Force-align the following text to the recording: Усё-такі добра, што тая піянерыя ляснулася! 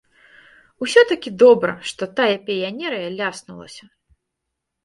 Усё-такі 0.85 1.29
добра, 1.43 1.71
што 1.89 2.03
тая 2.21 2.31
піянерыя 2.47 3.13
ляснулася! 3.19 3.83